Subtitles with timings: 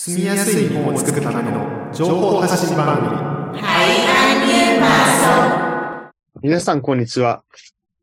[0.00, 3.60] 住みやすい日本を作るための情報発信番組。
[6.40, 7.42] 皆さん、こんにちは。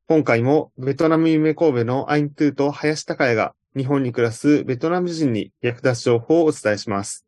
[0.09, 7.25] 今回もベトナム夢神戸のアイントゥーと林高也が日本に暮らすベトナム人に役立つ情報をお伝えします。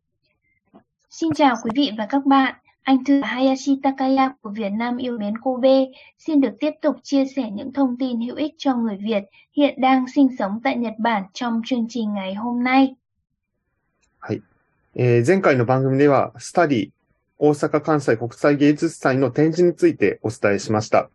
[1.08, 2.54] Xin chào quý vị và các bạn.
[2.82, 5.86] Anh Thư Hayashi Takaya của Việt Nam yêu mến Kobe
[6.18, 9.24] xin được tiếp tục chia sẻ những thông tin hữu ích cho người Việt
[9.56, 12.94] hiện đang sinh sống tại Nhật Bản trong chương trình ngày hôm nay.
[15.00, 16.90] えー前回の番組では、スタディ
[17.38, 21.08] 大阪関西国際芸術祭の展示についてお伝えしました。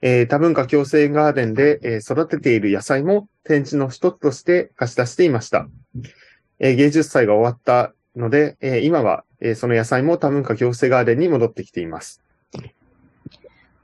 [0.00, 5.68] えー多文化共生ガーデンで、えー育てている野菜も展示の一つとして貸し出していました。
[6.60, 12.22] えー芸術祭が終わったので、えー今は、えーその野菜も多文化共生ガーデンに戻ってきています。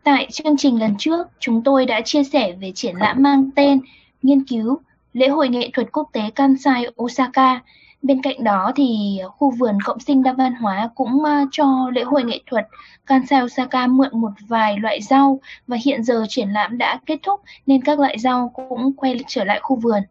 [0.02, 3.80] Tại chương trình lần trước, chúng tôi đã chia sẻ về triển lãm mang tên
[4.22, 4.80] Nghiên cứu
[5.12, 7.60] lễ hội nghệ thuật quốc tế Kansai Osaka.
[8.02, 12.03] Bên cạnh đó thì khu vườn cộng sinh đa văn hóa cũng ờ, cho lễ
[12.03, 12.67] hội nghệ thuật
[13.05, 17.41] Kansai Osaka mượn một vài loại rau và hiện giờ triển lãm đã kết thúc
[17.66, 20.03] nên các loại rau cũng quay trở lại khu vườn.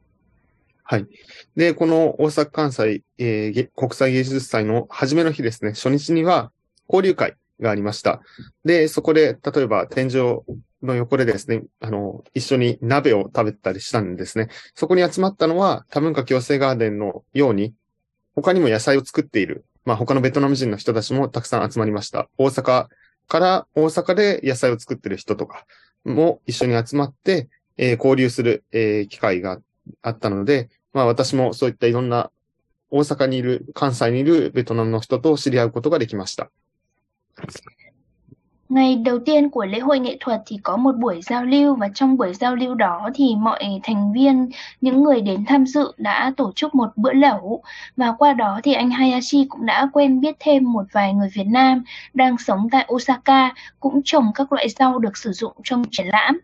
[0.90, 1.06] はい。
[1.54, 6.50] で、この大阪関西、えーげ国際芸術祭の初めの日ですね、初日には
[6.88, 8.20] 交流会がありました。
[8.64, 10.42] で、そこで、例えば天井
[10.85, 14.49] の横でですね、あの、一緒に鍋を食べたりしたんですね。
[14.73, 17.73] そこに集まったのは多文化共生ガーデンのように、
[18.35, 22.29] 他にも野菜を作っている、まあ他のベトナム人の人たちもたくさん集まりました。
[22.37, 22.87] 大阪
[23.27, 25.65] から大阪で野菜を作ってる人とか
[26.03, 29.59] も一緒に集まって、えー交流する、えー機会が
[30.01, 32.31] あったので、まあ私もそういったいろんな
[32.89, 36.49] 大阪にいる、関西にいるベトナムの人と知り合うことができました。
[38.74, 42.16] Ngày đầu tiên của lễ hội nghệ thuật thì có một buổi giao lưu và trong
[42.16, 46.52] buổi giao lưu đó thì mọi thành viên, những người đến tham dự đã tổ
[46.56, 47.62] chức một bữa lẩu
[47.96, 51.46] và qua đó thì anh Hayashi cũng đã quen biết thêm một vài người Việt
[51.46, 56.06] Nam đang sống tại Osaka cũng trồng các loại rau được sử dụng trong triển
[56.06, 56.40] lãm.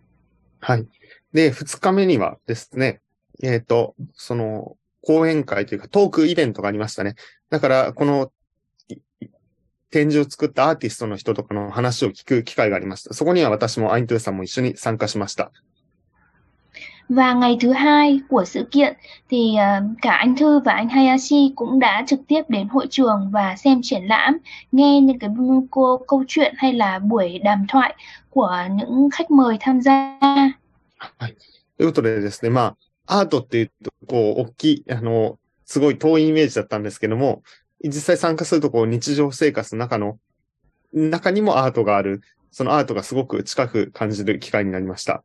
[0.61, 0.87] はい。
[1.33, 3.01] で、二日目にはですね、
[3.43, 7.15] えっ、と、その、講演会というかトークイベントがありましたね。
[7.51, 8.29] だから、この、い
[9.91, 13.15] 展示を作ったアーティストの人とかの話を聞く機会がありました。
[13.15, 15.51] そこには私もアイントゥーさんも一緒に参加しました。
[17.09, 18.95] Và ngày thứ hai của sự kiện
[19.31, 23.31] thì ờ, cả anh Thư và anh Hayashi cũng đã trực tiếp đến hội trường
[23.33, 24.39] và xem triển lãm,
[24.73, 25.31] nghe những cái
[25.71, 27.95] cô, câu chuyện hay là buổi đàm thoại
[28.31, 30.19] của những khách mời tham gia.
[31.79, 32.75] ということでですね、ま
[33.07, 37.43] あ、アートっていうと、こう、大きい、あの、すごい遠いイメージだったんですけども、
[37.84, 40.18] 実際参加すると、こう、日常生活の中の、
[40.94, 42.22] 中にもアートがある、
[42.52, 45.24] そのアートがすごく近く感じる機会になりました。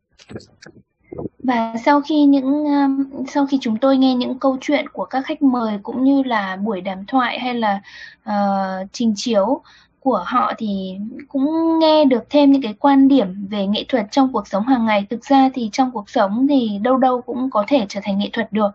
[1.43, 5.23] Và sau khi những um, sau khi chúng tôi nghe những câu chuyện của các
[5.25, 7.81] khách mời cũng như là buổi đàm thoại hay là
[8.23, 9.61] ờ, trình chiếu
[9.99, 10.97] của họ thì
[11.27, 14.85] cũng nghe được thêm những cái quan điểm về nghệ thuật trong cuộc sống hàng
[14.85, 15.05] ngày.
[15.09, 18.29] Thực ra thì trong cuộc sống thì đâu đâu cũng có thể trở thành nghệ
[18.33, 18.71] thuật được.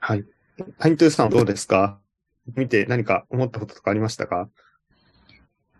[0.00, 0.24] はい。
[0.78, 1.98] ハイントゥーさんはどうですか
[2.55, 4.49] 見て何か思ったこととかありましたか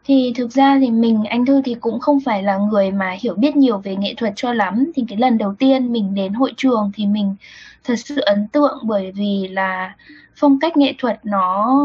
[0.09, 3.35] Thì thực ra thì mình anh Thư thì cũng không phải là người mà hiểu
[3.35, 4.91] biết nhiều về nghệ thuật cho lắm.
[4.95, 7.35] Thì cái lần đầu tiên mình đến hội trường thì mình
[7.83, 9.95] thật sự ấn tượng bởi vì là
[10.35, 11.77] phong cách nghệ thuật nó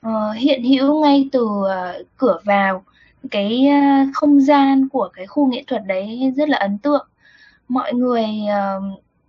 [0.00, 2.84] ờ, hiện hữu ngay từ ờ, cửa vào.
[3.30, 7.06] Cái ờ, không gian của cái khu nghệ thuật đấy rất là ấn tượng.
[7.68, 8.80] Mọi người ờ,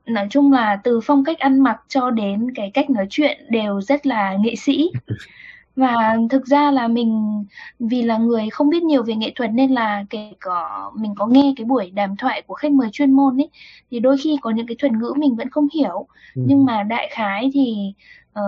[0.10, 3.82] nói chung là từ phong cách ăn mặc cho đến cái cách nói chuyện đều
[3.82, 4.92] rất là nghệ sĩ.
[5.76, 7.44] Và thực ra là mình
[7.80, 10.62] vì là người không biết nhiều về nghệ thuật nên là kể cả
[10.96, 13.50] mình có nghe cái buổi đàm thoại của khách mời chuyên môn ấy
[13.92, 17.10] thì đôi khi có những cái thuật ngữ mình vẫn không hiểu nhưng mà đại
[17.12, 17.94] khái thì
[18.34, 18.44] ờ,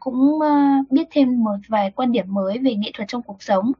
[0.00, 0.54] cũng ờ,
[0.90, 3.72] biết thêm một vài quan điểm mới về nghệ thuật trong cuộc sống.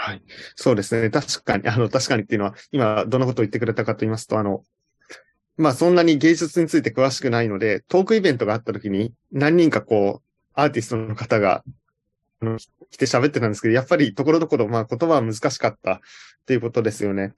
[0.00, 0.22] はい。
[0.56, 1.10] そうですね。
[1.10, 4.62] 確かに、あの、確かにっていうのは、今、どんなことを言ってくれたかと言いますと、あの、
[5.57, 11.63] まあ、そんなに芸術について詳しくないので、トークイベントがあった時に、何人かこう、アーティストの方が、
[12.91, 15.99] 来て喋ってたんですけど、やっぱりところどころ、まあ、言葉は難しかったっ
[16.45, 17.33] ていうことですよね。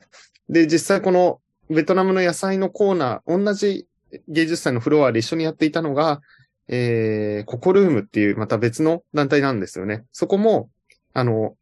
[0.50, 1.40] で、実際この、
[1.70, 3.88] ベトナムの野菜のコーナー、同じ
[4.28, 6.22] 芸術祭のフロアで一緒にやっていたのが、
[6.70, 10.06] えー、ココルームっていう、また別の団体なんですよね。
[10.12, 10.70] そこも、
[11.14, 11.56] あの、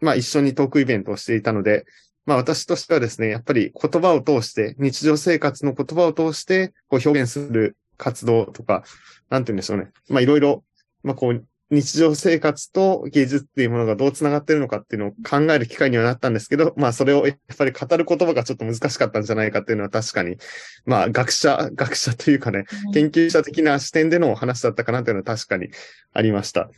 [0.00, 1.86] まあ一緒にトークイベントをしていたので、
[2.26, 8.84] まあ私としてはですね、やっぱり言葉を通して、日常生活の言葉を通して、こう表現する活動とか、
[9.30, 9.90] なんて言うんでしょうね。
[10.08, 10.64] まあいろいろ、
[11.02, 20.36] まあこう、日常生活と芸術っていうものがどう繋がってるのかっていうのを考える機会にはなったんですけど、まあそれをやっぱり語る言葉がちょっと難しかったんじゃないかっていうのは確かに、
[20.84, 25.68] まあ学者、学者というかね、研究者的な視点でのお話だったかなというのは確かに
[26.12, 26.70] ありました。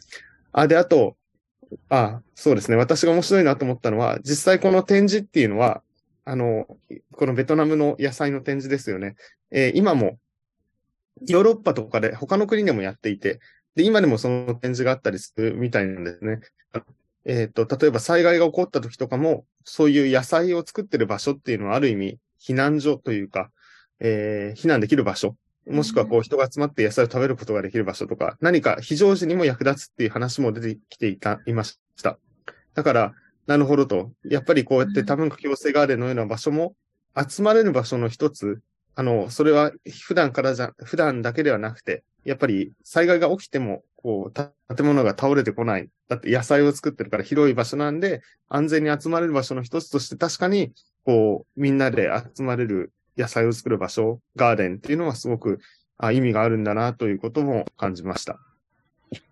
[0.52, 1.16] あ、で、あと、
[1.88, 2.76] あ、そうですね。
[2.76, 5.82] 私が面白いなと思ったのは、実際この展示っていうのは、
[6.24, 6.66] あの、
[7.12, 9.16] このベトナムの野菜の展示ですよね。
[9.50, 10.18] えー、今も、
[11.26, 13.40] ヨーロッパとかで他の国でもやっていて、
[13.74, 16.40] で、今でもその展示があったりするみたいなんですね。
[17.24, 23.50] えっ、ー、と、例えば災害が起こった時とかも、そういう野菜を作ってる場所っていうのはある意味、避難所というか、
[24.00, 25.36] えー、避難できる場所
[25.68, 32.18] もしくはこう人が集まって野菜を食べることができる場所とか、何か非常時にも役立つっていう話も出てきていた、いました。
[32.74, 33.14] だから、
[33.46, 34.12] なるほどと。
[34.24, 36.74] やっぱりこうやって多文化共生ガーデンのような場所も
[37.16, 38.60] 集まれる場所の一つ。
[38.94, 39.72] あの、それは
[40.02, 45.88] 普段からじゃ、普段だけではなくて、やっぱり災害が起きても、こう、建物が倒れてこない。
[46.08, 50.72] だって野菜を作ってるから広い場所なんで、安全に集まれる場所の一つとして確かに、
[51.04, 55.58] こう、みんなで集まれる野菜を作る場所、ガーデンっていうのはすごく
[55.98, 58.38] あ意味があるんだなということも感じました。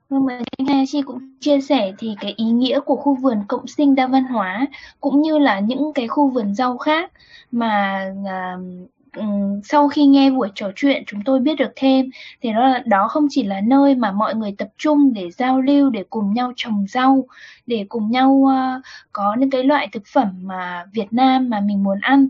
[0.09, 3.67] Vâng, mà anh Hayashi cũng chia sẻ thì cái ý nghĩa của khu vườn cộng
[3.67, 4.67] sinh đa văn hóa
[5.01, 7.13] cũng như là những cái khu vườn rau khác
[7.51, 9.23] mà uh, Ừ,
[9.65, 12.11] sau khi nghe buổi trò chuyện chúng tôi biết được thêm
[12.43, 15.61] thì đó là đó không chỉ là nơi mà mọi người tập trung để giao
[15.61, 17.27] lưu để cùng nhau trồng rau
[17.67, 18.83] để cùng nhau uh,
[19.13, 22.29] có những cái loại thực phẩm mà Việt Nam mà mình muốn ăn.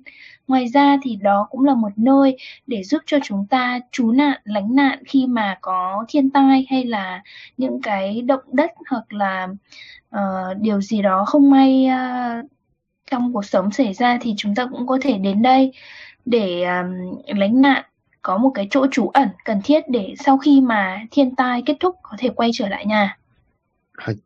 [0.48, 2.36] Ngoài ra thì đó cũng là một nơi
[2.66, 6.84] để giúp cho chúng ta trú nạn lánh nạn khi mà có thiên tai hay
[6.84, 7.22] là
[7.56, 9.48] những cái động đất hoặc là
[10.16, 12.46] uh, điều gì đó không may uh,
[13.10, 15.72] trong cuộc sống xảy ra thì chúng ta cũng có thể đến đây.
[16.26, 17.84] Để um, lánh nạn
[18.22, 21.76] có một cái chỗ trú ẩn cần thiết để sau khi mà thiên tai kết
[21.80, 23.16] thúc có thể quay trở lại nhà.
[23.98, 24.18] はい。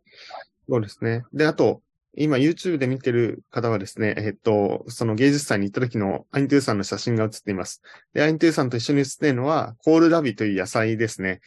[0.69, 1.23] そうですね。
[1.33, 1.83] で、あと、
[2.17, 7.83] 今 YouTube で見てる方はですね、えっと、その芸術祭に行った時のアイントゥーさんの写真が写っています。
[8.13, 11.41] で、アイントゥーさんと一緒に写っているのは、コールラビという野菜ですね。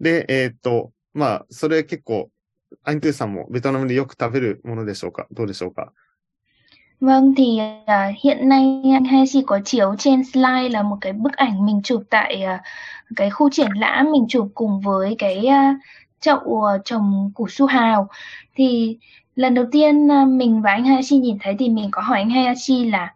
[0.00, 2.30] で、えっと、まあ、それ結構、
[2.82, 5.26] アイントゥーさんもベトナムでよく食べるものでしょうか？
[5.32, 5.92] どうでしょうか？
[7.00, 11.32] Vâng thì uh, hiện nay anh Hai chỉ có chiếu trên slide là một cái bức
[11.32, 12.60] ảnh mình chụp tại uh,
[13.16, 15.76] cái khu triển lãm mình chụp cùng với cái uh,
[16.20, 18.08] chậu uh, trồng củ su hào.
[18.54, 18.98] Thì
[19.36, 22.30] lần đầu tiên uh, mình và anh Hayashi nhìn thấy thì mình có hỏi anh
[22.30, 23.12] Hayashi là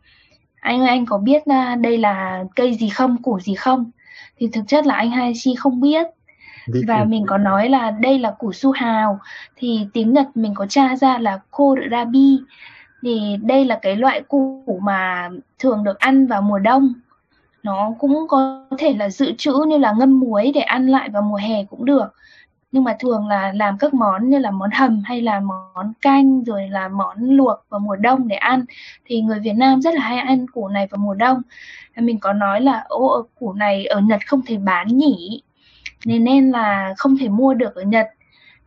[0.61, 3.91] anh ơi anh có biết uh, đây là cây gì không củ gì không?
[4.39, 6.07] Thì thực chất là anh Hayashi không biết.
[6.87, 9.19] Và mình có nói là đây là củ su hào.
[9.57, 12.39] Thì tiếng Nhật mình có tra ra là kohlrabi
[13.03, 16.93] thì đây là cái loại củ mà thường được ăn vào mùa đông.
[17.63, 21.23] Nó cũng có thể là dự trữ như là ngâm muối để ăn lại vào
[21.23, 22.07] mùa hè cũng được.
[22.73, 26.45] Nhưng mà thường là làm các món như là món hầm hay là món canh,
[26.45, 28.65] rồi là món luộc vào mùa đông để ăn.
[29.05, 31.43] Thì người Việt Nam rất là hay ăn củ này vào mùa đông.
[31.97, 35.43] Mình có nói là, ô, củ này ở Nhật không thể bán nhỉ?
[36.05, 38.09] Nên nên là không thể mua được ở Nhật.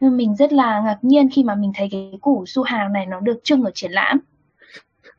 [0.04, 3.06] Nhưng mình rất là ngạc nhiên khi mà mình thấy cái củ su hàng này
[3.06, 4.20] nó được trưng ở triển lãm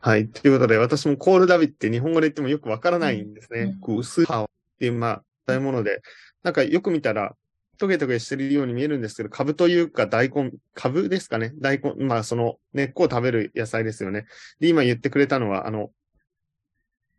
[0.01, 0.29] はい。
[0.29, 3.75] ということで、私もコールダビって日本語で言ってもよくわからないんですね。
[3.83, 4.47] うん、薄葉っ
[4.79, 6.03] ていう、まあ、食べ物で、
[6.43, 7.35] なんかよく見たら、
[7.79, 14.27] トゲトゲしてるように見えるんですけど、株というか大根、株ですかね大根、まあその根っこを食べる野菜ですよね。
[14.61, 15.91] で、今言ってくれたのは、あの、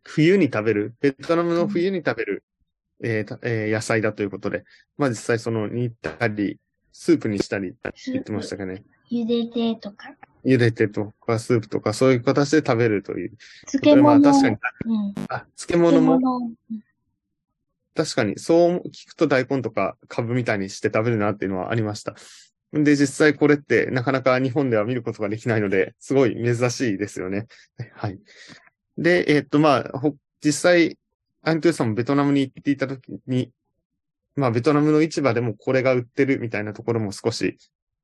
[0.04, 2.44] 冬に食べる、ベトナムの冬に食べる、
[3.04, 4.64] えーえー、野菜だということで、
[4.96, 6.60] まあ実際その煮たり、
[6.98, 8.84] スープにしたりって言ってましたかね。
[9.12, 10.16] 茹でてとか。
[10.46, 13.38] 茹でてとか、スープとか、そういう形で食べるという。
[13.68, 14.04] 漬物。
[14.04, 16.52] まあ確かに、うん、あ、漬物も？
[17.96, 22.16] 確かに、そう聞くと大根とか株みたいにして食べるなっていうのはありました。
[22.72, 27.48] で、実際これってなかなか日本では見ることができないので、すごい珍しいですよね。
[27.94, 28.20] はい。
[28.98, 30.02] で、えー、っと、まあ、
[30.42, 30.98] 実際、
[31.44, 33.52] アントゥーさんもベトナムに行っていたときに、
[34.36, 37.58] まあ、ベトナムの市場でもこれが売ってるみたいなところも少し、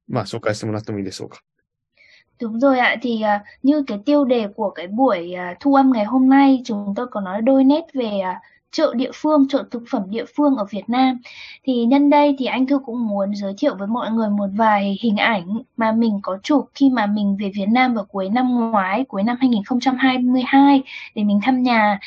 [0.07, 1.41] まあ、紹介してもらってもいいでしょうか。
[2.41, 6.05] Đúng rồi ạ, thì uh, như cái tiêu đề của cái buổi uh, thu âm ngày
[6.05, 9.83] hôm nay chúng tôi có nói đôi nét về uh, chợ địa phương, chợ thực
[9.91, 11.21] phẩm địa phương ở Việt Nam.
[11.63, 14.97] Thì nhân đây thì anh Thư cũng muốn giới thiệu với mọi người một vài
[15.01, 15.47] hình ảnh
[15.77, 19.23] mà mình có chụp khi mà mình về Việt Nam vào cuối năm ngoái, cuối
[19.23, 20.83] năm 2022
[21.15, 21.99] để mình thăm nhà.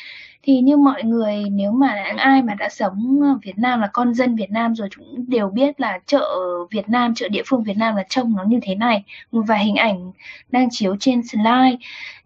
[0.43, 4.13] Thì như mọi người nếu mà ai mà đã sống ở Việt Nam là con
[4.13, 6.29] dân Việt Nam rồi cũng đều biết là chợ
[6.71, 9.03] Việt Nam chợ địa phương Việt Nam là trông nó như thế này.
[9.31, 10.11] Một vài hình ảnh
[10.49, 11.77] đang chiếu trên slide.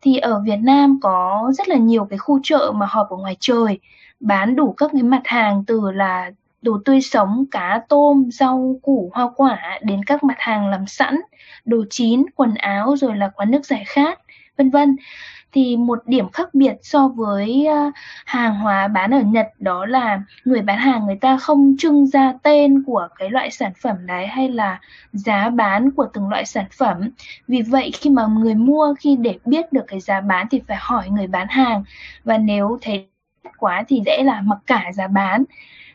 [0.02, 3.38] Thì ở Việt Nam có rất là nhiều cái khu chợ mà họp ở ngoài
[3.40, 3.80] trời
[4.20, 9.12] bán đủ các cái mặt hàng từ là đồ tươi sống, cá, tôm, rau, củ,
[9.14, 11.20] hoa quả đến các mặt hàng làm sẵn,
[11.66, 14.20] đồ chín, quần áo rồi là quán nước giải khát
[14.58, 14.96] vân vân
[15.52, 17.92] thì một điểm khác biệt so với ờ,
[18.26, 22.34] hàng hóa bán ở Nhật đó là người bán hàng người ta không trưng ra
[22.44, 24.80] tên của cái loại sản phẩm đấy hay là
[25.12, 27.10] giá bán của từng loại sản phẩm.
[27.48, 30.78] Vì vậy khi mà người mua khi để biết được cái giá bán thì phải
[30.80, 31.84] hỏi người bán hàng
[32.24, 33.08] và nếu thấy
[33.59, 35.45] quá thì dễ là mặc cả giá bán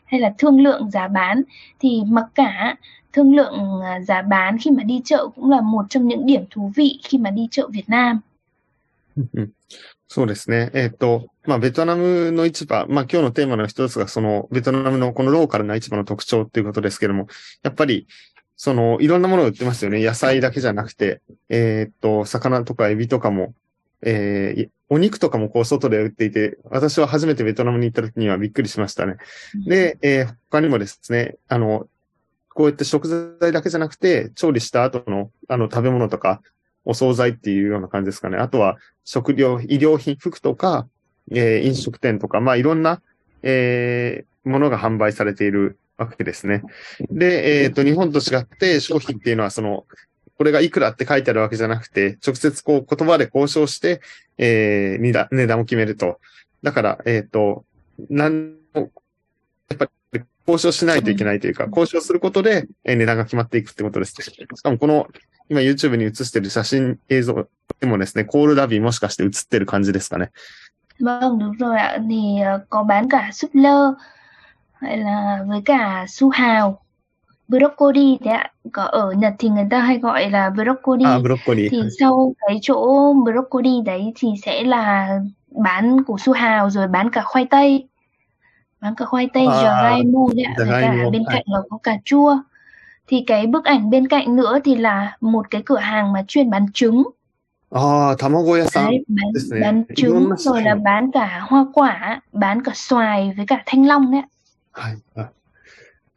[0.04, 1.42] hay là thương lượng giá bán
[1.80, 2.76] thì mặc cả
[3.12, 6.44] thương lượng à, giá bán khi mà đi chợ cũng là một trong những điểm
[6.50, 8.20] thú vị khi mà đi chợ Việt Nam.
[10.12, 10.70] そうですね。
[10.74, 17.28] えっ、ー、と、まあ、ベトナムの市場、まあ、今日のテーマの一つが、その、ベトナムのこのローカルな市場の特徴っていうことですけども、
[17.62, 18.08] やっぱり、
[18.56, 20.04] その、いろんなものを売ってますよね。
[20.04, 23.54] 野菜だけじゃなくて、えっ、ー、と、魚とかエビとかも、
[24.02, 29.17] えー、 お肉とかもこう外で売っていて、私は初めてベトナムに行った時にはびっくりしましたね。
[29.67, 31.87] で、えー、他にもですね、あの、
[32.49, 36.41] こうやって食材だけじゃなくて、調理した後の、あの、食べ物とか、
[36.85, 38.37] お惣菜っていうような感じですかね。
[38.37, 40.87] あとは、食料、医療品、服とか、
[41.31, 43.01] えー、飲食店とか、まあ、いろんな、
[43.41, 46.61] えー、ものが販売されているわけですね。
[47.09, 49.85] で、えっ、ー、と、日本と違って商品っていうのは、その、
[50.37, 54.01] これがいくらって書いてあるわけじゃなくて、直接こう言葉で交渉して、
[54.37, 56.19] えー、値段を決めると。
[56.63, 57.65] だから、えっ、ー、と、
[58.09, 58.81] なんや
[59.75, 64.13] っぱり交渉しないといけないというか、交渉することで値段が決まっていくってことです。
[64.21, 65.07] しかもこの、
[65.49, 67.47] 今 YouTube に映してる写真映像
[67.79, 70.31] でもですね、コールラビーもしかして映ってる感じですかね。
[70.99, 71.97] Vâng, đúng rồi ạ.
[72.09, 72.15] Thì
[72.69, 73.93] có bán cả súp lơ,
[74.73, 76.84] hay là với cả su hào,
[77.47, 78.51] broccoli đấy ạ.
[78.71, 81.05] Có ở Nhật thì người ta hay gọi là broccoli.
[81.05, 81.69] À, broccoli.
[81.71, 87.09] Thì sau cái chỗ broccoli đấy thì sẽ là bán củ su hào rồi bán
[87.09, 87.87] cả khoai tây.
[88.81, 90.53] Bán cả khoai tây à, Jaraimo đấy ạ.
[90.57, 92.37] Với cả bên cạnh là có cà chua.
[93.07, 96.49] Thì cái bức ảnh bên cạnh nữa thì là một cái cửa hàng mà chuyên
[96.49, 97.03] bán trứng.
[97.71, 97.81] À,
[98.19, 98.85] tamago-ya-san.
[98.85, 103.63] Đấy, bán, bán trứng rồi là bán cả hoa quả, bán cả xoài với cả
[103.65, 104.21] thanh long đấy
[104.71, 104.87] ạ.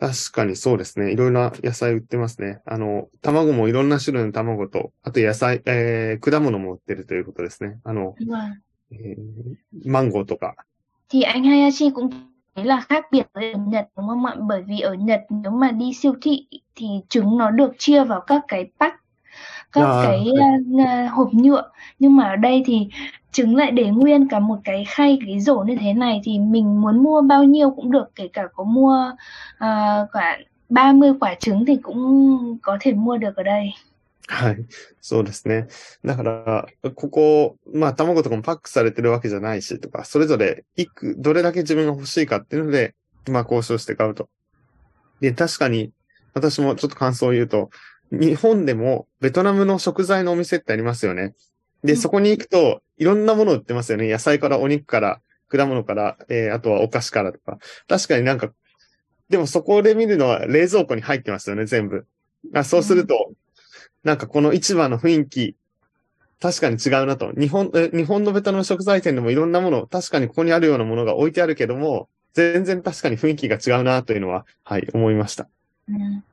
[0.00, 0.12] はい。
[0.12, 1.12] 確かにそうですね。
[1.12, 2.60] いろいろな野菜売ってますね。
[2.64, 7.78] あの、卵もいろんな種類の卵と、あと野菜、えー、果物も売ってるということですね。
[7.84, 8.14] あの、
[8.90, 10.54] えー、マンゴーとか。
[11.10, 12.10] Thì anh Hayashi cũng
[12.54, 14.34] thấy là khác biệt với ở Nhật đúng không ạ?
[14.38, 18.20] Bởi vì ở Nhật nếu mà đi siêu thị thì trứng nó được chia vào
[18.20, 18.94] các cái pack
[19.72, 20.26] các à, cái
[20.74, 22.88] uh, hộp nhựa nhưng mà ở đây thì
[23.32, 26.80] trứng lại để nguyên cả một cái khay cái rổ như thế này thì mình
[26.80, 29.12] muốn mua bao nhiêu cũng được kể cả có mua
[29.54, 33.72] uh, cả 30 quả trứng thì cũng có thể mua được ở đây.
[34.28, 34.58] はい。
[35.00, 35.68] そうですね。
[36.04, 42.94] だから、ここ、まあ、卵とかもパックされてるわけじゃないし、とか、それぞれ、いく、どれだけ自分が欲しいかっていうので、
[43.30, 44.28] まあ、交渉して買うと。
[45.20, 45.92] で、確かに、
[46.34, 47.70] 私もちょっと感想を言うと、
[48.10, 51.34] 日本でもベトナムの食材のお店ってありますよね。
[51.84, 54.10] で、そこに行くと、いろんなもの売ってますよね。
[54.10, 57.58] 野菜からお肉から、果物から、えー、あとはお菓子からとか。
[57.88, 58.52] 確かになんか、
[59.28, 62.06] でもそこで見るのは冷蔵庫に入ってますよね、全部。
[62.54, 63.32] あそうすると、
[64.04, 65.56] なんかこの市場の雰囲気、
[66.40, 67.32] 確かに違うなと。
[67.32, 75.48] 日本、日本のベトナム食材店でもいろんなもの、確かにここにあるようなものが置いてあるけども、全然確かに雰囲気が違うなというのは、はい、思いました。
[75.88, 76.24] うん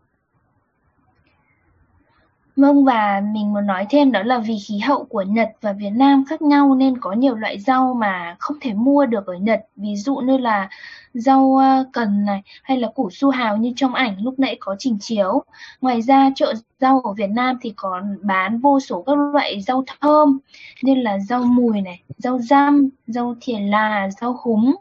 [2.55, 5.89] Vâng và mình muốn nói thêm đó là vì khí hậu của Nhật và Việt
[5.89, 9.59] Nam khác nhau nên có nhiều loại rau mà không thể mua được ở Nhật.
[9.75, 10.69] Ví dụ như là
[11.13, 14.75] rau ờ, cần này hay là củ su hào như trong ảnh lúc nãy có
[14.79, 15.43] trình chiếu.
[15.81, 19.83] Ngoài ra chợ rau ở Việt Nam thì còn bán vô số các loại rau
[20.01, 20.39] thơm
[20.81, 24.75] như là rau mùi này, rau răm, rau thìa là, rau húng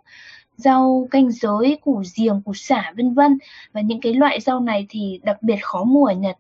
[0.57, 3.39] rau canh giới, củ giềng, củ sả vân vân.
[3.73, 6.37] Và những cái loại rau này thì đặc biệt khó mua ở Nhật.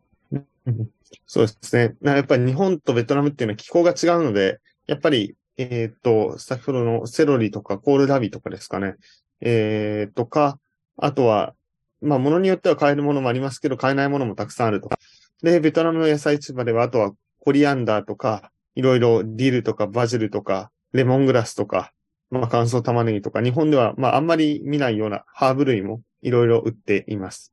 [1.26, 1.94] そうですね。
[2.02, 8.94] やっぱり日本とベトナムっていうのは気候が違うので、やっぱり、えっ、と、先ほどのセロリとかコールラビとかですかね。
[9.40, 10.58] えー、とか、
[10.96, 11.54] あとは、
[12.00, 14.98] まあ、ものによっては買えるものもありますけど、買えないものもたくさんあるとか。
[15.42, 21.92] で、ベトナムの野菜市場では、あとはコリアンダーとか、いろいろディルとかバジルとか、レモングラスとか、
[22.30, 27.52] まあ、乾燥玉ねぎとか、日本では、まあ、あんまり見ないようなハーブ類もいろいろ売っています。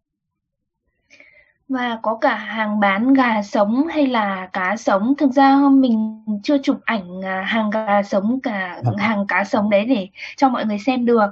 [1.71, 5.13] Và có cả hàng bán gà sống hay là cá sống.
[5.17, 9.85] Thực ra mình chưa chụp ảnh à, hàng gà sống cả hàng cá sống đấy
[9.85, 11.27] để cho mọi người xem được.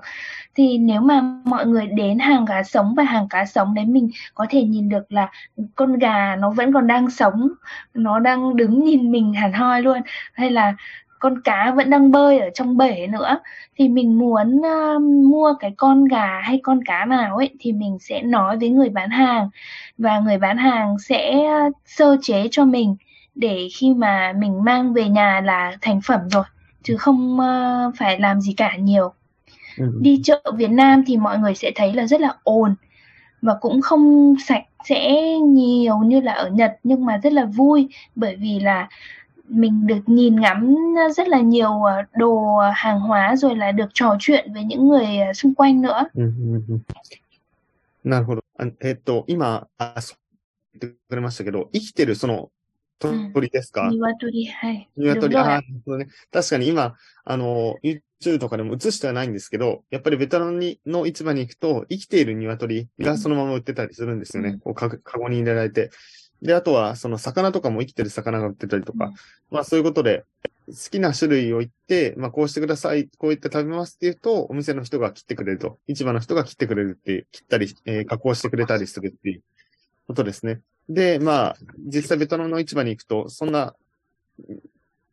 [0.55, 4.09] Thì nếu mà mọi người đến hàng gà sống và hàng cá sống đấy mình
[4.33, 5.29] có thể nhìn được là
[5.75, 7.47] con gà nó vẫn còn đang sống,
[7.93, 10.01] nó đang đứng nhìn mình hẳn hoi luôn.
[10.33, 10.73] Hay là
[11.19, 13.39] con cá vẫn đang bơi ở trong bể nữa
[13.77, 17.97] thì mình muốn uh, mua cái con gà hay con cá nào ấy thì mình
[17.99, 19.49] sẽ nói với người bán hàng
[19.97, 21.35] và người bán hàng sẽ
[21.67, 22.95] uh, sơ chế cho mình
[23.35, 26.43] để khi mà mình mang về nhà là thành phẩm rồi
[26.83, 29.13] chứ không uh, phải làm gì cả nhiều
[29.79, 29.85] Ừ.
[30.01, 32.75] đi chợ Việt Nam thì mọi người sẽ thấy là rất là ồn
[33.41, 37.87] và cũng không sạch sẽ nhiều như là ở Nhật nhưng mà rất là vui
[38.15, 38.87] bởi vì là
[39.49, 40.75] mình được nhìn ngắm
[41.15, 41.69] rất là nhiều
[42.17, 46.05] đồ hàng hóa rồi là được trò chuyện với những người xung quanh nữa.
[48.03, 48.43] なるほど。
[48.57, 50.17] あえっと、今、あ、そう
[50.79, 52.49] 言ってくれましたけど、生きてるその
[52.99, 54.89] 鳥ですか、Niwatori はい。
[54.97, 56.07] 鶏、あ.あ、ね。
[56.31, 64.49] 確かに今、あの、YouTube とかでも映してはないんですけど、やっぱりベトナムにの市場に行くと、生きている鶏がそのまま売ってたりするんですよね。
[64.49, 65.91] うんこうか、かごに入れられて。
[66.41, 69.13] で、あとは、その魚とかも生きてる魚が売ってたりとか、うん
[69.51, 70.25] まあそういうことで、
[70.67, 75.79] 好きな種類を言って、まあこうしてください、こう言って食べますって言うと、お店の人が切ってくれると。
[75.87, 79.43] 市場の人が切ってくれるっていう、切ったり、えー加工してくれたりするっていう
[80.07, 80.61] ことですね。
[80.87, 83.75] で、まあ、実際ベトナムの市場に行くと、そんな、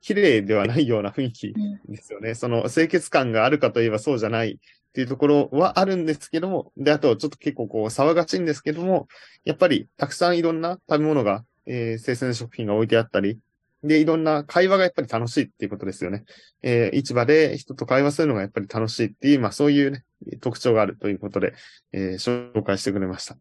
[0.06, 2.36] 綺麗ではないような雰囲気うんですよね。
[2.36, 4.56] その清潔感があるかといえばそうじゃないっ
[4.92, 9.08] ていうところはあるんですけども、で、あとちょっと結構こう騒がしいんですけども、
[9.44, 13.40] やっぱりたくさんいろんな食べ物が、えー生鮮食品が置いてあったり、
[13.82, 16.22] で、いろんな会話がやっぱり楽しいっていうことですよね。
[16.62, 20.04] えー市場で人と会話するのがやっぱり楽しいっていう、まあそういうね、
[20.40, 21.54] 特徴があるということで、
[21.90, 23.36] えー紹介してくれました。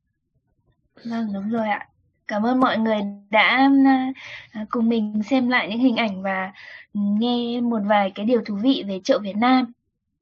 [1.06, 1.95] Vâng, đúng rồi ạ.
[2.27, 2.98] Cảm ơn mọi người
[3.29, 3.70] đã
[4.70, 6.51] cùng mình xem lại những hình ảnh và
[6.94, 9.65] nghe một vài cái điều thú vị về chợ Việt Nam.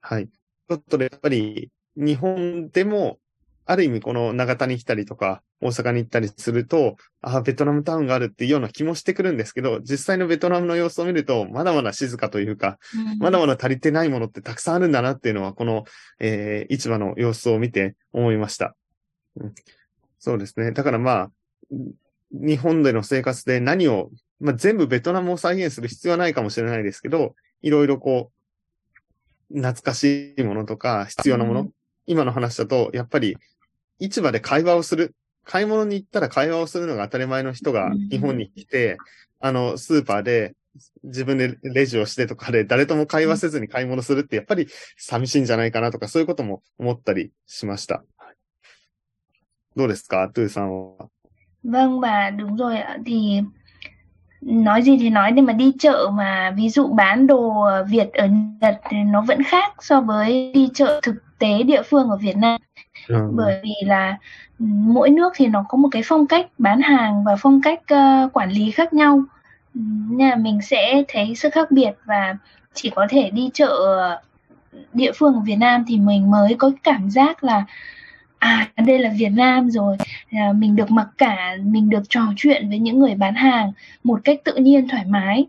[0.01, 0.27] はい。
[0.27, 3.19] ちょっとで、やっぱり、日本でも、
[3.65, 12.79] ある意味この長田に来たりとか、大阪に行ったりすると、ああ、ベトナムタウンがあるっていうような気もしてくるんですけど、実際のベトナムの様子を見ると、まだまだ静かというか、
[13.19, 15.85] まだまだ足りてないものってたくさんあるんだなっていうのは、この、
[16.19, 18.75] えー市場の様子を見て思いました。
[19.37, 19.53] うん
[20.19, 20.71] そうですね。
[20.71, 21.31] だからまあ、
[22.31, 28.31] 日本での生活で何を、まあ全部ベトナムを再現する必要はないかもしれないですけど、いろいろこ
[29.51, 31.71] う、懐かしいものとか必要なもの、うん
[32.05, 33.37] 今の話だと、やっぱり
[33.97, 35.15] 市場で会話をする。
[35.45, 38.97] 買い物に行ったら会話をするのが当たり前の人がうん日本に来て、
[39.39, 40.53] あの、スーパーで
[41.03, 48.03] 自分でレジをしてとかで誰とも会話せずに買い物するってやっぱり寂しいんじゃないかなとかそういうことも思ったりしました。
[49.77, 50.27] どうですか？
[50.27, 51.09] トゥーさんは。
[51.63, 52.97] Vâng và đúng rồi ạ.
[53.05, 53.41] Thì
[54.41, 58.27] nói gì thì nói nhưng mà đi chợ mà ví dụ bán đồ Việt ở
[58.61, 62.37] Nhật thì nó vẫn khác so với đi chợ thực tế địa phương ở Việt
[62.37, 62.59] Nam.
[63.09, 64.17] うん、bởi vì là
[64.59, 67.79] ừ, mỗi nước thì nó có một cái phong cách bán hàng và phong cách
[67.87, 69.23] ờ, quản lý khác nhau
[69.75, 72.35] Ừ, nên là mình sẽ thấy sự khác biệt và
[72.73, 73.75] chỉ có thể đi chợ
[74.93, 77.63] địa phương ở Việt Nam thì mình mới có cảm giác là
[78.43, 79.97] à đây là Việt Nam rồi
[80.31, 83.71] à, mình được mặc cả mình được trò chuyện với những người bán hàng
[84.03, 85.45] một cách tự nhiên thoải mái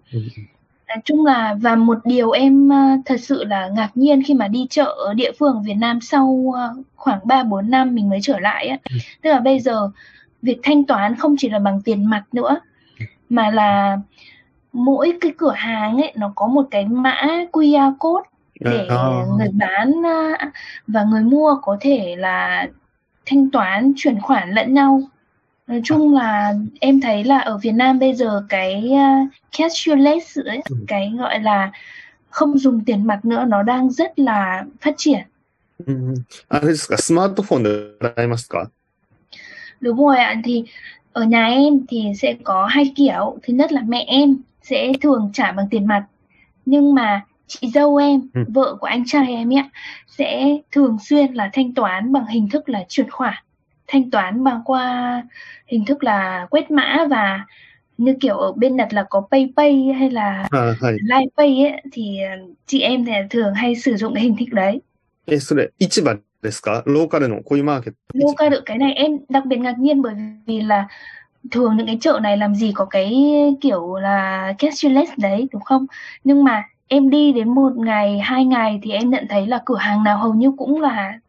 [0.88, 4.48] Nói chung là và một điều em ờ, thật sự là ngạc nhiên khi mà
[4.48, 8.18] đi chợ ở địa phương Việt Nam sau ờ, khoảng 3 4 năm mình mới
[8.22, 8.78] trở lại ấy.
[8.90, 8.96] Ừ.
[9.22, 9.90] Tức là bây giờ
[10.42, 12.60] việc thanh toán không chỉ là bằng tiền mặt nữa
[13.28, 13.98] mà là
[14.72, 18.28] mỗi cái cửa hàng ấy nó có một cái mã QR code
[18.60, 19.92] để À, người bán
[20.86, 22.66] và người mua có thể là
[23.26, 25.02] thanh toán chuyển khoản lẫn nhau
[25.66, 30.62] nói chung là em thấy là ở Việt Nam bây giờ cái uh, cashless ấy,
[30.88, 31.72] cái gọi là
[32.30, 35.20] không dùng tiền mặt nữa nó đang rất là phát triển.
[39.80, 40.64] Đúng rồi ạ, thì
[41.12, 43.38] ở nhà em thì sẽ có hai kiểu.
[43.42, 46.04] Thứ nhất là mẹ em sẽ thường trả bằng tiền mặt.
[46.66, 48.43] Nhưng mà chị dâu em, Ừ.
[48.47, 49.69] vợ của anh trai em ấy, ạ,
[50.07, 53.33] sẽ thường xuyên là thanh toán bằng hình thức là chuyển khoản.
[53.87, 55.23] Thanh toán bằng qua
[55.67, 57.45] hình thức là quét mã và
[57.97, 60.99] như kiểu ở bên Nhật là có PayPay hay là はい、はい。
[61.01, 62.19] LinePay ấy thì
[62.65, 64.81] chị em thì thường hay sử dụng cái hình thức đấy.
[65.27, 67.97] え、それ、市場ですかローカルのこういうマーケット。
[68.13, 70.13] Loca được cái này em đặc biệt ngạc nhiên bởi
[70.45, 70.87] vì là
[71.51, 73.13] thường những cái chợ này làm gì có cái
[73.61, 75.85] kiểu là cashless đấy đúng không?
[76.23, 79.77] Nhưng mà em đi đến một ngày, hai ngày thì em nhận thấy là cửa
[79.77, 81.19] hàng nào hầu như cũng là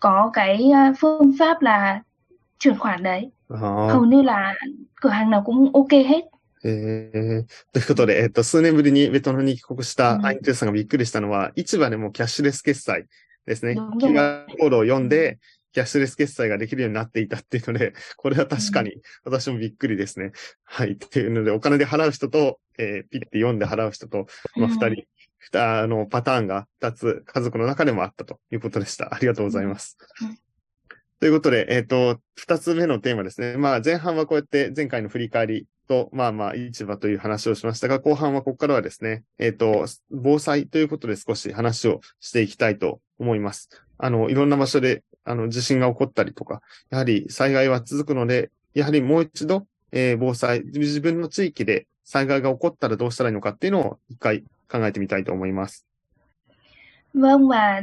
[0.00, 2.02] có cái à, phương pháp là
[2.58, 3.30] chuyển khoản đấy.
[3.50, 4.54] あー Hầu như là
[5.00, 6.24] cửa hàng nào cũng ok hết.
[6.62, 13.06] えーということで、えっと、数年ぶりにベトナムに帰国したうんアイントゥーさんがびっくりしたのは、市場でもキャッシュレス決済
[13.46, 13.74] ですね。
[13.74, 15.38] どんどん QR コードを読んで、
[15.75, 20.31] キャッシュレス決済ができるようになっていたっていうので、 これは確かに私もびっくりですね。
[20.63, 20.93] はい。
[20.93, 25.03] っていうので、お金で払う人と、えーピッて読んで払う人と、まあ.二人、
[25.37, 29.13] ふたあの、パターンが二つ家族の中でもあったということでした。
[29.13, 29.97] ありがとうございます。
[31.19, 33.57] ということで、えっ、と、二つ目のテーマですね。
[33.57, 43.84] まあ、前半はこうやって前回の振り返りと、まあまあ、市場という話をしましたが、後半はここからはですね、えっ、と、防災ということで少し話をしていきたいと思います。
[43.97, 55.85] あの、いろんな場所で、あの、地震が起こったりとか、やはり災害は続くので、やはりもう一度、えー防災、自分の地域で災害が起こったらどうしたらいいのかっていうのを一回考えてみたいと思います。
[57.13, 57.81] Vâng và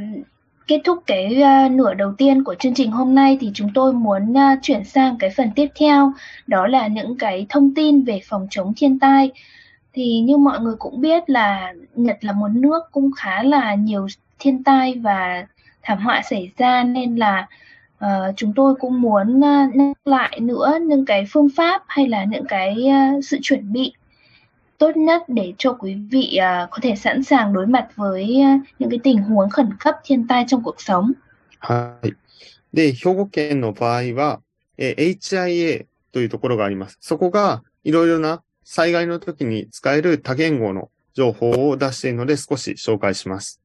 [0.66, 3.92] kết thúc cái à, nửa đầu tiên của chương trình hôm nay thì chúng tôi
[3.92, 6.12] muốn à, chuyển sang cái phần tiếp theo
[6.46, 9.30] đó là những cái thông tin về phòng chống thiên tai.
[9.92, 14.06] Thì như mọi người cũng biết là Nhật là một nước cũng khá là nhiều
[14.38, 15.46] thiên tai và
[15.81, 17.47] thảm họa xảy ra nên là
[17.97, 22.23] ờ, chúng tôi cũng muốn à, nâng lại nữa những cái phương pháp hay là
[22.23, 23.93] những cái à, sự chuẩn bị
[24.77, 28.59] tốt nhất để cho quý vị à, có thể sẵn sàng đối mặt với à,
[28.79, 31.13] những cái tình huống khẩn cấp thiên tai trong cuộc sống.
[31.59, 32.13] はい。
[32.73, 34.41] で、兵庫県の場合は、
[34.77, 36.97] えー HIA というところがあります。
[37.01, 43.60] そこが、いろいろな災害の時に使える多言語の情報を出しているので少し紹介します。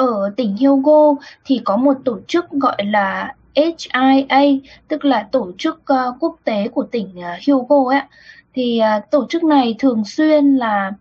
[0.00, 4.40] Ở tỉnh Hyogo thì có một tổ chức gọi là HIA,
[4.88, 7.98] tức là tổ chức ờ, quốc tế của tỉnh ờ, Hyogo ấy.
[7.98, 8.08] ạ.
[8.54, 10.92] Thì ờ, tổ chức này thường xuyên là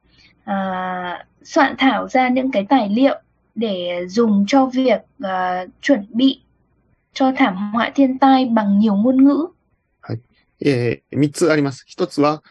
[0.44, 3.20] à, soạn thảo ra những cái tài liệu
[3.56, 6.42] để dùng cho việc ờ, chuẩn bị
[7.14, 9.48] cho thảm họa thiên tai bằng nhiều ngôn ngữ.
[10.62, 11.84] えー三つあります。
[11.86, 12.42] 一つは、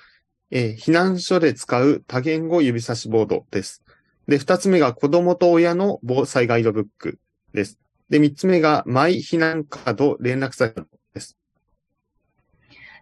[0.50, 3.82] えー避難所で使う多言語指差しボードです。
[4.28, 7.18] で、二つ目が子供と親の防災ガイドブック
[7.52, 7.78] です。
[8.08, 11.36] で、三つ目がマイ避難カード連絡先です。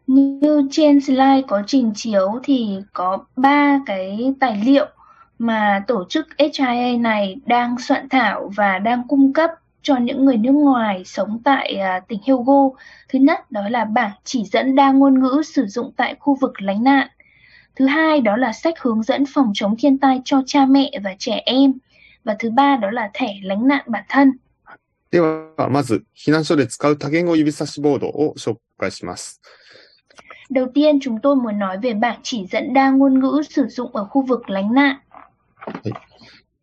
[0.08, 4.86] Như trên slide có trình chiếu thì có ba cái tài liệu
[5.38, 9.50] mà tổ chức HIA này đang soạn thảo và đang cung cấp
[9.82, 12.70] cho những người nước ngoài sống tại à, tỉnh Hyogo.
[13.08, 16.62] Thứ nhất đó là bảng chỉ dẫn đa ngôn ngữ sử dụng tại khu vực
[16.62, 17.08] lánh nạn.
[17.76, 21.14] Thứ hai đó là sách hướng dẫn phòng chống thiên tai cho cha mẹ và
[21.18, 21.72] trẻ em.
[22.24, 24.32] Và thứ ba đó là thẻ lánh nạn bản thân.
[25.12, 29.42] では、まず、避難所で使う多言語指差しボードを紹介します。
[30.50, 33.96] Đầu tiên chúng tôi muốn nói về bảng chỉ dẫn đa ngôn ngữ sử dụng
[33.96, 34.96] ở khu vực lánh nạn.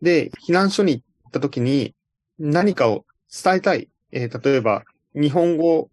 [0.01, 1.93] で、避難所に行った時に
[2.39, 3.89] 何かを伝えたい。
[4.11, 5.89] えー例えば、日本語、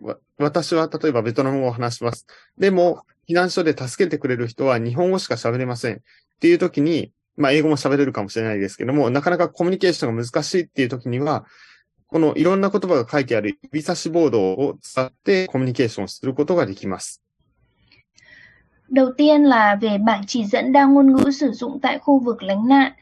[0.00, 2.26] わ私は例えばベトナム語を話します。
[2.58, 5.95] でも、 避難所で助けてくれる人は日本語しか喋れません。
[5.95, 5.99] っ
[6.39, 11.45] ていう時に、まあ、英語も喋れるかもしれないですけども、なかなかコミュニケーションが難しいっていう時には、
[12.07, 17.21] このいろんな言葉が書いてある指差しボードを使ってコミュニケーションをすることができます。
[18.89, 22.67] Đầu tiên là về bảng chỉ dẫn đa ngôn ngữ sử dụng tại khu vực lánh
[22.67, 22.93] nạn.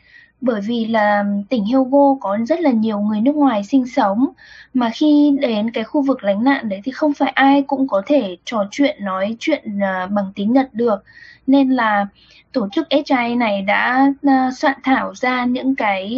[0.46, 4.26] Bởi vì là tỉnh Hyogo có rất là nhiều người nước ngoài sinh sống
[4.74, 8.02] mà khi đến cái khu vực lánh nạn đấy thì không phải ai cũng có
[8.06, 11.04] thể trò chuyện nói chuyện à, bằng tiếng Nhật được.
[11.48, 12.08] Nên là
[12.52, 16.18] tổ chức HI này đã à, soạn thảo ra những cái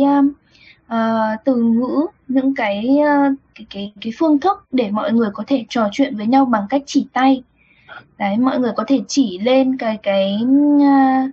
[0.93, 5.43] uh, từ ngữ, những cái, uh, cái cái cái phương thức để mọi người có
[5.47, 7.43] thể trò chuyện với nhau bằng cách chỉ tay.
[8.17, 10.37] Đấy, mọi người có thể chỉ lên cái cái
[10.75, 11.31] uh,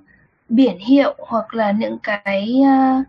[0.48, 3.04] biển hiệu hoặc là những cái à,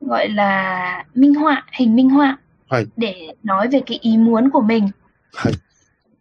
[0.00, 2.38] gọi là minh họa, hình minh họa
[2.70, 2.88] はい。
[2.96, 4.92] để nói về cái ý muốn của mình.
[5.32, 5.54] はい。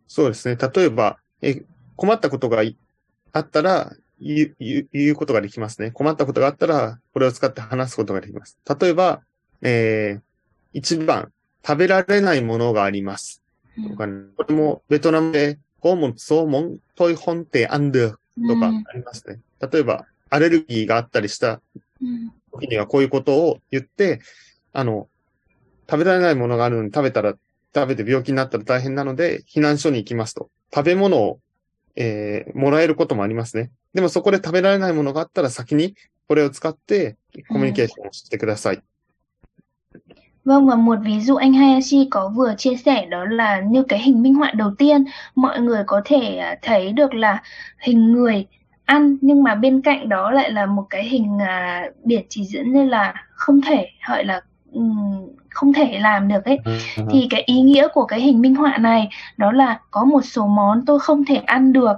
[0.07, 0.57] そうですね。
[0.57, 1.61] 例えば、え
[1.95, 2.75] 困ったことがい
[3.31, 5.91] あったら言う、言う、言うことができますね。
[5.91, 8.57] 困ったことがあったら、これを使って話すことができます。
[8.79, 9.21] 例えば、
[9.61, 10.21] えー、
[10.73, 11.31] 一番、
[11.65, 13.43] 食べられないものがあります。
[13.89, 18.17] とかね、これもベトナムで、ゴーモン、ソーモン、トイホンテ、アンドゥと
[18.59, 19.39] かありますね。
[19.71, 21.61] 例えば、アレルギーがあったりした
[22.51, 24.21] 時にはこういうことを言って、
[24.73, 25.07] あの、
[25.89, 27.35] 食べられないものがあるのに食べたら、
[27.73, 30.49] 食べて病気になったら大変なので、避難所に行きますと。
[30.73, 31.39] 食べ物を、
[31.95, 33.71] えーもらえることもありますね。
[33.93, 35.95] でもそこで食べられないものがあったら先に
[36.27, 37.17] これを使って
[37.49, 38.75] コミュニケーションをしてください。
[38.75, 38.83] うん
[40.45, 43.99] Vâng và một ví dụ anh Hayashi có vừa chia sẻ đó là như cái
[43.99, 45.03] hình minh họa đầu tiên
[45.35, 47.43] mọi người có thể thấy được là
[47.79, 48.47] hình người
[48.88, 52.72] ăn nhưng mà bên cạnh đó lại là một cái hình à, biển chỉ dẫn
[52.72, 54.40] nên là không thể gọi là
[54.72, 56.58] ừm, không thể làm được ấy
[57.10, 60.46] thì cái ý nghĩa của cái hình minh họa này đó là có một số
[60.46, 61.96] món tôi không thể ăn được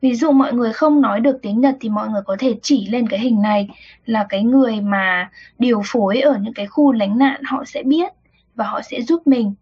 [0.00, 2.88] ví dụ mọi người không nói được tiếng Nhật thì mọi người có thể chỉ
[2.90, 3.68] lên cái hình này
[4.06, 8.12] là cái người mà điều phối ở những cái khu lánh nạn họ sẽ biết
[8.54, 9.54] và họ sẽ giúp mình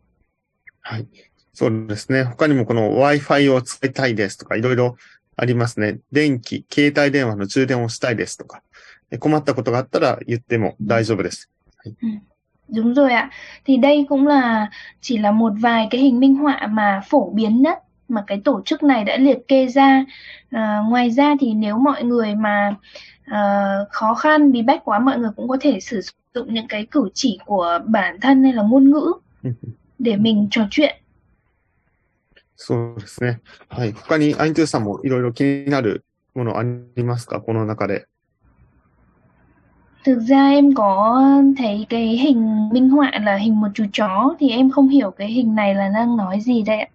[0.81, 1.07] はい。
[1.55, 2.24] そうですね。
[2.37, 4.96] 他にもこの Wi-Fi を使いたいですとかいろいろ
[5.39, 5.99] ありますね。
[6.12, 8.62] 電気、携帯電話の充電をしたいですとか。
[9.10, 11.49] で困ったことがあったら言っても大丈夫です。
[12.69, 13.30] Đúng rồi ạ.
[13.65, 14.69] Thì đây cũng là
[15.02, 18.62] chỉ là một vài cái hình minh họa mà phổ biến nhất mà cái tổ
[18.65, 20.06] chức này đã liệt kê ra.
[20.52, 22.75] À, ngoài ra thì nếu mọi người mà
[23.32, 26.02] uh, khó khăn bí bách quá mọi người cũng có thể sử
[26.34, 29.13] dụng những cái cử chỉ của bản thân hay là ngôn ngữ
[29.99, 30.95] để mình trò chuyện
[32.62, 33.41] そうですね。
[33.69, 33.93] はい。
[33.93, 36.04] 他にアイントゥさんもいろいろ気になる
[36.36, 38.06] ものありますかこの中で。
[40.04, 44.72] Thực ra em có thấy cái hình minh họa là hình một chú chó thì em
[44.72, 46.88] không hiểu cái hình này là đang nói gì đây ạ.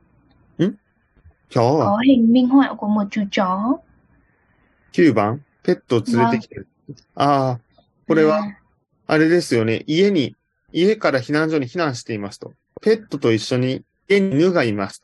[0.59, 0.73] Ừ?
[1.49, 1.85] Chó à?
[1.85, 3.79] Có hình minh họa của một chú chó.
[4.93, 6.69] 9番ペットを連れてきてる。
[7.15, 7.61] ああ、
[8.07, 8.43] これは、
[9.07, 9.83] あれですよね。
[9.87, 10.37] 家に、
[10.73, 12.53] 家から避難所に避難していますと。
[12.83, 15.04] ペットと一緒に家に犬がいます。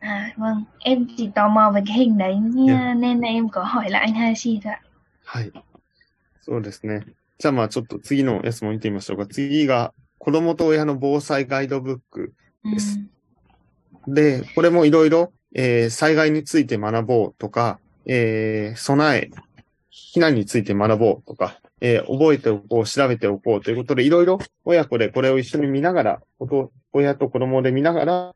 [0.00, 2.36] À vâng, em chỉ tò mò về cái hình đấy
[2.68, 2.96] yeah.
[2.96, 4.80] nên là em có hỏi lại anh Hashi thôi ạ.
[5.24, 5.52] はい。
[6.40, 7.06] そうですね。
[7.38, 9.26] じゃあまあちょっと次のやつも見てみましょうか。
[9.26, 12.32] 次が子供と親の防災ガイドブック
[12.64, 12.98] です。
[14.06, 19.30] うん、で、これもいろいろえー、災害について学ぼうとか、えー、備え、
[19.92, 26.22] 避難について学ぼうとか、えー、覚えておこう、調べておこうということで、いろいろ親子でこれを一緒に見ながら、
[26.92, 28.34] 親と子供で見ながら、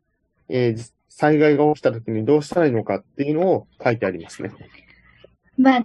[0.49, 4.52] えー、災害が起きた時にどうしたらいいのかっていうのを書いてありますね。
[5.58, 5.82] Và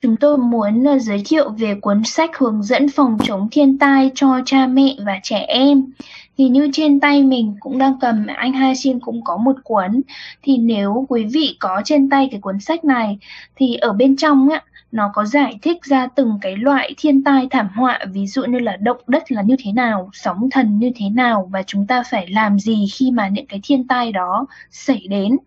[0.00, 4.40] chúng tôi muốn giới thiệu về cuốn sách hướng dẫn phòng chống thiên tai cho
[4.46, 5.92] cha mẹ và trẻ em.
[6.38, 10.02] Thì như trên tay mình cũng đang cầm, anh Hai Xin cũng có một cuốn.
[10.42, 13.18] Thì nếu quý vị có trên tay cái cuốn sách này,
[13.56, 17.47] thì ở bên trong á, nó có giải thích ra từng cái loại thiên tai
[17.51, 20.91] thảm họa, ví dụ như là động đất là như thế nào, sóng thần như
[20.95, 24.45] thế nào và chúng ta phải làm gì khi mà những cái thiên tai đó
[24.71, 25.37] xảy đến.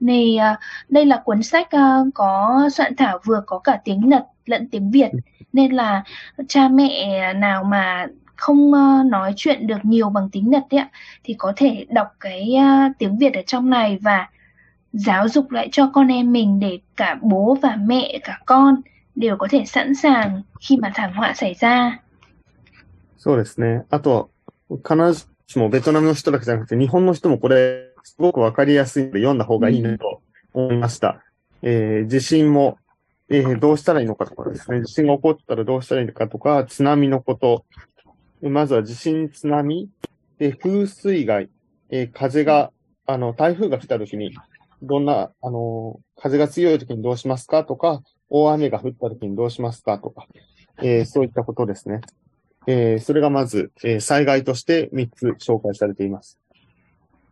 [0.00, 4.26] Này, à, đây là cuốn sách à, có soạn thảo vừa có cả tiếng Nhật
[4.46, 5.10] lẫn tiếng Việt
[5.52, 6.02] nên là
[6.48, 10.84] cha mẹ nào mà không à, nói chuyện được nhiều bằng tiếng Nhật ấy,
[11.24, 12.56] thì có thể đọc cái
[12.98, 14.28] tiếng Việt ở trong này và
[14.96, 18.74] giáo dục lại cho con em mình để cả bố và mẹ cả con
[19.14, 22.00] đều có thể sẵn sàng khi mà thảm họa xảy ra.
[23.18, 23.84] そうですね。
[23.90, 24.30] あと、
[24.70, 30.20] 必ずしもベトナムの人だけじゃなくて、日本の人もこれすごくわかりやすいので読んだ方がいいなと
[30.52, 31.22] 思いました。
[31.62, 32.78] うん、えー、地震も、
[33.28, 37.64] えー、どうしたらいいのかとかですね、地震が起こったらどうしたらいいのかとか、津波のこと、
[38.42, 39.90] まずは地震、津波、
[40.38, 41.48] で風水害、
[41.90, 42.70] えー、風が、
[43.06, 44.36] あの、台風が来た時に、
[44.82, 50.26] どんな、あの、風が強い時にどうしますかとか、大雨が降った時にどうしますかとか、
[50.82, 52.00] えー、そういったことですね。
[52.66, 56.38] えー、それがまず、えー、災害として3つ紹介されています。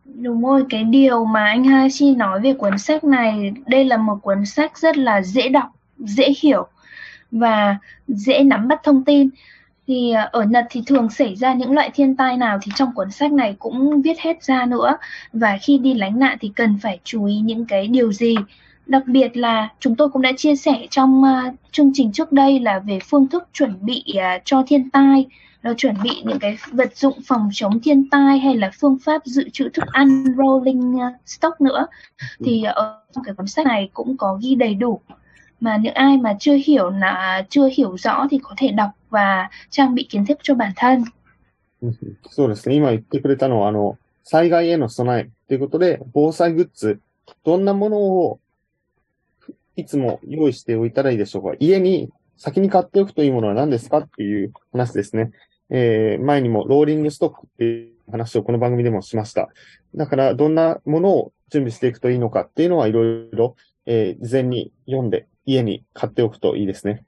[0.05, 4.17] Đúng rồi, cái điều mà anh Hashi nói về cuốn sách này, đây là một
[4.21, 6.67] cuốn sách rất là dễ đọc, dễ hiểu
[7.31, 7.77] và
[8.07, 9.29] dễ nắm bắt thông tin.
[9.87, 12.93] Thì à, ở Nhật thì thường xảy ra những loại thiên tai nào thì trong
[12.95, 14.97] cuốn sách này cũng viết hết ra nữa.
[15.33, 18.35] Và khi đi lánh nạn thì cần phải chú ý những cái điều gì.
[18.85, 22.59] Đặc biệt là chúng tôi cũng đã chia sẻ trong uh, chương trình trước đây
[22.59, 25.25] là về phương thức chuẩn bị uh, cho thiên tai
[25.65, 29.21] nó chuẩn bị những cái vật dụng phòng chống thiên tai hay là phương pháp
[29.25, 31.87] dự trữ thức ăn rolling uh, stock nữa
[32.45, 34.99] thì ở trong cái cuốn sách này cũng có ghi đầy đủ
[35.59, 39.49] mà những ai mà chưa hiểu là chưa hiểu rõ thì có thể đọc và
[39.69, 41.03] trang bị kiến thức cho bản thân.
[42.29, 42.75] そうですね。
[42.75, 46.99] 今言ってくれたのは、あの、災害への備えということで、防災グッズ、
[47.43, 48.39] どんなものを
[49.75, 55.31] いつも用意しておいたらいいでしょうか家に先に買っておくといいものは何ですかっていう話ですね。
[55.69, 59.49] えー、前にもローリングストックっていう話をこの番組でもしました。
[59.95, 67.03] だから、どんなものを準備していくといいのかっていうのはいろいろ、えー、事前に読んで家に買っておくといいですね。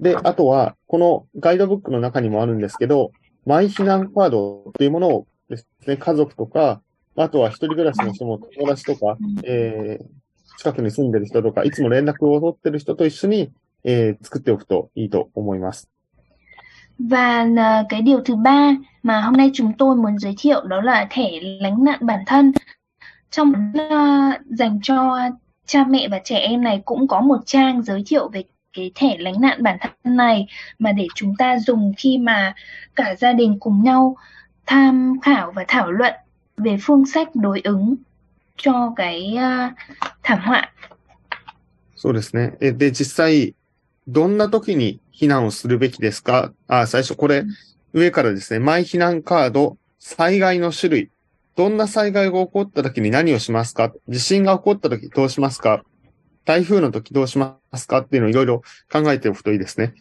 [0.00, 3.12] で、あとは、このガイドブックの中にもあるんですけど、
[3.46, 6.80] マイ避難カードっていうものをですね、家族とか、
[7.16, 13.52] あとは一人暮らしの人も友達とか、えー、近くに住んでる人とか、いつも連絡を取ってる人と一緒に、
[13.84, 15.88] えー、作っておくといいと思います。
[16.98, 17.46] Và
[17.88, 21.30] cái điều thứ ba mà hôm nay chúng tôi muốn giới thiệu đó là thẻ
[21.42, 22.52] lánh nạn bản thân.
[23.30, 25.18] Trong uh, dành cho
[25.66, 29.17] cha mẹ và trẻ em này cũng có một trang giới thiệu về cái thẻ
[29.19, 30.47] lánh nạn bản thân này
[30.79, 32.53] mà để chúng ta dùng khi mà
[32.95, 34.17] cả gia đình cùng nhau
[34.65, 36.13] tham khảo và thảo luận
[36.57, 37.95] về phương sách đối ứng
[38.57, 39.73] cho cái uh,
[40.23, 40.71] thảm họa.
[41.95, 42.55] そうですね。
[42.59, 43.55] えで、実際、
[44.07, 47.43] どんな時に避難をするべきですかあ、最初、これ、
[47.93, 51.09] 上からですね、マイ避難カード、災害の種類、
[51.55, 55.83] どんな災害が起こった時に何をしますか地震が起こった時どうしますか
[56.44, 59.94] 台風の時どうしますかっていうのをいろいろ考えておくといいですね。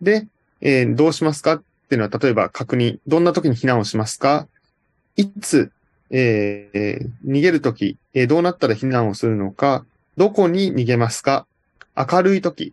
[0.00, 0.26] で、
[0.60, 4.48] えー、どうしますかっていうのは、例えば確認、どんな時に避難をしますか？
[5.16, 5.70] いつ、
[6.10, 9.84] えー、逃げる時、えー、どうなったら避難をするのか、
[10.16, 11.46] どこに逃げますか？
[11.96, 12.72] 明るい時、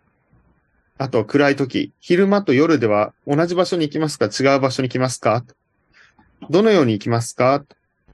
[0.98, 4.26] あと暗い時、昼間と夜では同じ場所に行きますか？
[4.26, 5.44] 違う場所に行きますか？
[6.48, 7.64] どのように行きますか？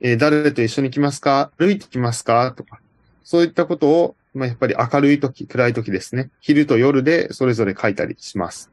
[0.00, 1.52] えー、誰と一緒に行きますか？
[1.58, 2.52] 歩いてきますか？
[2.52, 2.80] とか、
[3.24, 6.29] そういったことを、まあ、やっぱり明るい時、暗い時ですね。
[6.41, 8.71] 昼と夜でそれぞれ書いたりします。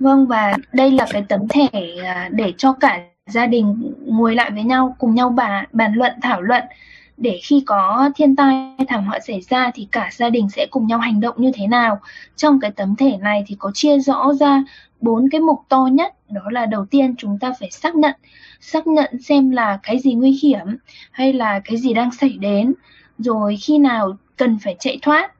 [0.00, 1.68] Vâng và đây là cái tấm thẻ
[2.30, 6.42] để cho cả gia đình ngồi lại với nhau cùng nhau bàn bàn luận thảo
[6.42, 6.64] luận
[7.16, 10.86] để khi có thiên tai thảm họa xảy ra thì cả gia đình sẽ cùng
[10.86, 12.00] nhau hành động như thế nào
[12.36, 14.64] trong cái tấm thẻ này thì có chia rõ ra
[15.00, 18.14] bốn cái mục to nhất đó là đầu tiên chúng ta phải xác nhận
[18.60, 20.76] xác nhận xem là cái gì nguy hiểm
[21.10, 22.74] hay là cái gì đang xảy đến
[23.18, 25.31] rồi khi nào cần phải chạy thoát.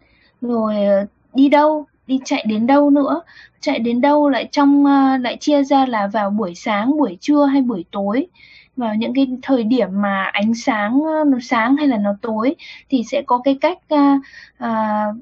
[0.41, 3.21] Rồi ờ, đi đâu đi chạy đến đâu nữa.
[3.59, 7.45] Chạy đến đâu lại trong ờ, lại chia ra là vào buổi sáng buổi trưa
[7.45, 8.27] hay buổi tối.
[8.75, 12.55] Vào những cái thời điểm mà ánh sáng ờ, nó sáng hay là nó tối
[12.89, 14.21] thì sẽ có cái cách uh,
[14.63, 15.15] uh,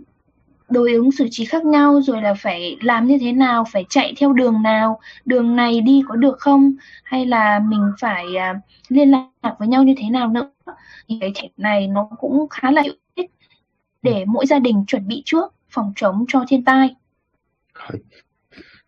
[0.70, 2.02] đối ứng xử trí khác nhau.
[2.02, 6.04] Rồi là phải làm như thế nào phải chạy theo đường nào đường này đi
[6.08, 6.74] có được không?
[7.04, 8.58] Hay là mình phải uh,
[8.90, 10.52] liên lạc với nhau như thế nào nữa?
[11.08, 12.94] Thì cái thẻ này nó cũng khá là hữu
[14.06, 16.96] để mỗi gia đình chuẩn bị trước phòng chống cho thiên tai.
[17.74, 18.02] はい。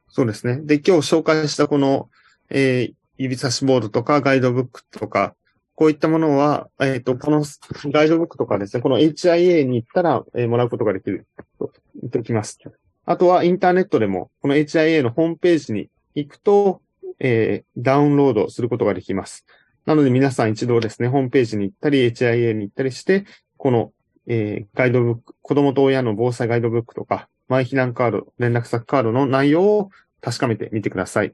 [0.08, 0.62] そうですね。
[0.64, 2.10] で、今日紹介したこの、
[2.50, 5.36] えー、指差しボードとかガイドブックとか、
[5.76, 7.44] こういったものは、えっ、ー、と、この
[7.92, 11.28] ガイドブックとかですね、この HIA に行ったら、えー、もらうことができる
[11.60, 12.58] と言っておきます。
[13.06, 16.82] あとはインターネットでも、この HIA のホームページに行くと、
[17.20, 19.46] えー、ダウンロードすることができます。
[19.86, 23.26] なので皆さん一度ですね、ホームページに行ったり、HIA に行ったりして、
[23.58, 23.92] この、
[24.28, 29.90] えー、ガイドブック、子供と親の防災ガイドブックとか、マイ避難カード、連絡先カードの内容を
[30.22, 31.34] 確かめてみてください。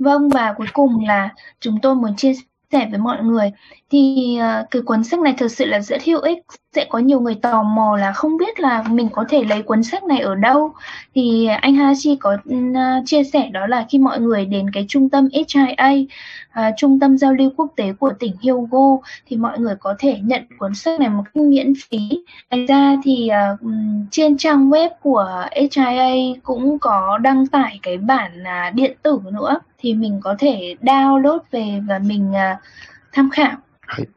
[0.00, 2.32] Vâng và cuối cùng là chúng tôi muốn chia
[2.72, 3.50] sẻ với mọi người.
[3.90, 6.38] Thì uh, cái cuốn sách này thực sự là rất hữu ích.
[6.74, 9.82] Sẽ có nhiều người tò mò là không biết là mình có thể lấy cuốn
[9.82, 10.72] sách này ở đâu.
[11.14, 12.76] Thì anh Hashi có uh,
[13.06, 16.08] chia sẻ đó là khi mọi người đến cái trung tâm HIA uh,
[16.52, 20.18] ờ, trung tâm giao lưu quốc tế của tỉnh Hyogo thì mọi người có thể
[20.22, 21.98] nhận cuốn sách này một cách miễn phí.
[22.50, 23.70] Ngoài ra thì uh,
[24.10, 29.58] trên trang web của HIA cũng có đăng tải cái bản uh, điện tử nữa.
[29.80, 33.58] Thì mình có thể download về và mình à, uh, tham khảo.
[33.86, 34.08] はい。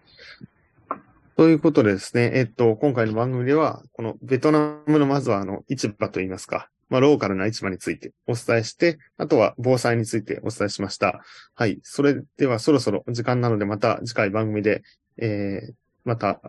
[1.38, 11.24] ということでですね、えっと、今回の番組では、このベトナムのまずはあの、市場といいますか、まあ、ローカルな市場についてお伝えして、あとは防災についてお伝えしました。
[11.56, 11.80] はい。
[11.84, 14.84] それではそろそろ時間なので、また次回番組で、
[15.18, 15.74] えー、
[16.04, 16.42] また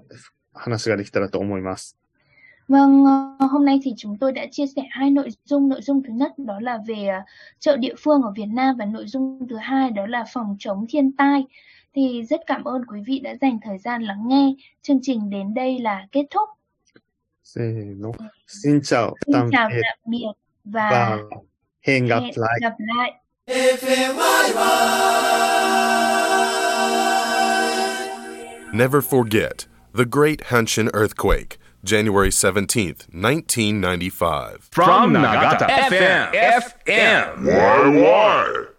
[0.53, 1.97] 話ができたらと思います。
[2.69, 3.05] Vâng,
[3.39, 5.69] hôm nay thì chúng tôi đã chia sẻ hai nội dung.
[5.69, 7.11] Nội dung thứ nhất đó là về
[7.59, 10.87] chợ địa phương ở Việt Nam và nội dung thứ hai đó là phòng chống
[10.89, 11.45] thiên tai.
[11.95, 14.55] Thì rất cảm ơn quý vị đã dành thời gian lắng nghe.
[14.83, 16.49] Chương trình đến đây là kết thúc.
[18.47, 19.81] Xin chào, Xin tạm, chào biệt.
[19.83, 20.27] tạm biệt
[20.65, 21.19] và, và
[21.87, 22.59] hẹn gặp hẹn lại.
[22.63, 23.13] Gặp lại.
[28.75, 34.59] Never forget the Great Hanshin Earthquake, January 17th, 1995.
[34.71, 36.33] From Nagata FM.
[36.33, 37.45] FM.
[37.45, 38.72] Why, why?